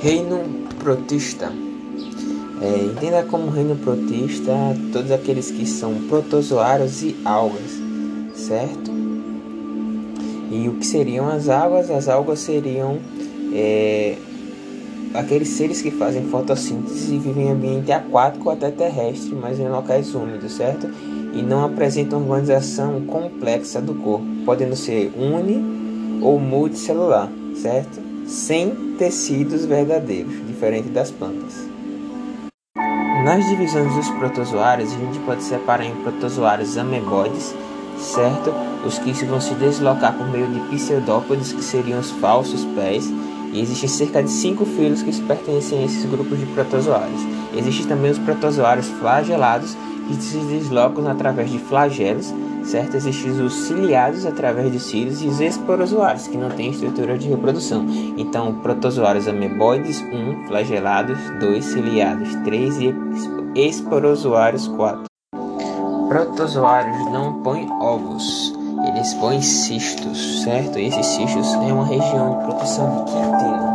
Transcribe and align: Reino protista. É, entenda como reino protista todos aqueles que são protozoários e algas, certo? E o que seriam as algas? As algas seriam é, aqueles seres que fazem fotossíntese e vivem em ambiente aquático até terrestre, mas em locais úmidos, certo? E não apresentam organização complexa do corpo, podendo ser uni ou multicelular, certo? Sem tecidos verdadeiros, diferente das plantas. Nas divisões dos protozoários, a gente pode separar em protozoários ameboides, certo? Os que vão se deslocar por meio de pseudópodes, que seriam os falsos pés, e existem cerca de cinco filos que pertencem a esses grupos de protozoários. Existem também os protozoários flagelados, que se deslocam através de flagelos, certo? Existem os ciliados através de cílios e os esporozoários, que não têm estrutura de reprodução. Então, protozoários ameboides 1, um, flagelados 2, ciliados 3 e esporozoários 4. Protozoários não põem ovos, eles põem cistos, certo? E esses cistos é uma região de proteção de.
Reino 0.00 0.38
protista. 0.78 1.52
É, 2.62 2.84
entenda 2.84 3.24
como 3.24 3.50
reino 3.50 3.74
protista 3.76 4.52
todos 4.92 5.10
aqueles 5.10 5.50
que 5.50 5.66
são 5.66 5.94
protozoários 6.08 7.02
e 7.02 7.16
algas, 7.24 7.72
certo? 8.34 8.92
E 10.50 10.68
o 10.68 10.74
que 10.74 10.86
seriam 10.86 11.28
as 11.28 11.48
algas? 11.48 11.90
As 11.90 12.08
algas 12.08 12.38
seriam 12.38 12.98
é, 13.52 14.16
aqueles 15.14 15.48
seres 15.48 15.82
que 15.82 15.90
fazem 15.90 16.24
fotossíntese 16.28 17.16
e 17.16 17.18
vivem 17.18 17.48
em 17.48 17.50
ambiente 17.50 17.90
aquático 17.90 18.50
até 18.50 18.70
terrestre, 18.70 19.34
mas 19.34 19.58
em 19.58 19.68
locais 19.68 20.14
úmidos, 20.14 20.52
certo? 20.52 20.88
E 21.34 21.42
não 21.42 21.64
apresentam 21.64 22.22
organização 22.22 23.00
complexa 23.02 23.80
do 23.80 23.94
corpo, 23.94 24.26
podendo 24.44 24.76
ser 24.76 25.12
uni 25.16 26.22
ou 26.22 26.38
multicelular, 26.38 27.28
certo? 27.56 28.07
Sem 28.28 28.94
tecidos 28.98 29.64
verdadeiros, 29.64 30.46
diferente 30.46 30.90
das 30.90 31.10
plantas. 31.10 31.66
Nas 33.24 33.42
divisões 33.48 33.94
dos 33.94 34.10
protozoários, 34.10 34.92
a 34.92 34.98
gente 34.98 35.18
pode 35.20 35.42
separar 35.42 35.86
em 35.86 35.94
protozoários 36.02 36.76
ameboides, 36.76 37.54
certo? 37.98 38.52
Os 38.86 38.98
que 38.98 39.12
vão 39.24 39.40
se 39.40 39.54
deslocar 39.54 40.14
por 40.14 40.28
meio 40.28 40.46
de 40.46 40.60
pseudópodes, 40.68 41.54
que 41.54 41.64
seriam 41.64 42.00
os 42.00 42.10
falsos 42.10 42.66
pés, 42.74 43.10
e 43.50 43.62
existem 43.62 43.88
cerca 43.88 44.22
de 44.22 44.30
cinco 44.30 44.66
filos 44.66 45.00
que 45.00 45.22
pertencem 45.22 45.78
a 45.78 45.84
esses 45.86 46.04
grupos 46.04 46.38
de 46.38 46.44
protozoários. 46.46 47.22
Existem 47.56 47.86
também 47.86 48.10
os 48.10 48.18
protozoários 48.18 48.88
flagelados, 48.88 49.74
que 50.06 50.14
se 50.22 50.36
deslocam 50.36 51.08
através 51.08 51.50
de 51.50 51.58
flagelos, 51.58 52.34
certo? 52.68 52.96
Existem 52.96 53.30
os 53.40 53.52
ciliados 53.52 54.24
através 54.26 54.70
de 54.70 54.78
cílios 54.78 55.22
e 55.22 55.26
os 55.26 55.40
esporozoários, 55.40 56.26
que 56.28 56.36
não 56.36 56.50
têm 56.50 56.70
estrutura 56.70 57.16
de 57.18 57.28
reprodução. 57.28 57.86
Então, 58.16 58.60
protozoários 58.60 59.26
ameboides 59.26 60.00
1, 60.00 60.04
um, 60.14 60.46
flagelados 60.46 61.18
2, 61.40 61.64
ciliados 61.64 62.34
3 62.44 62.78
e 62.80 62.94
esporozoários 63.54 64.68
4. 64.68 65.04
Protozoários 66.08 67.12
não 67.12 67.42
põem 67.42 67.68
ovos, 67.80 68.54
eles 68.86 69.12
põem 69.14 69.42
cistos, 69.42 70.42
certo? 70.42 70.78
E 70.78 70.86
esses 70.86 71.06
cistos 71.06 71.52
é 71.54 71.72
uma 71.72 71.86
região 71.86 72.38
de 72.38 72.44
proteção 72.44 73.04
de. 73.04 73.58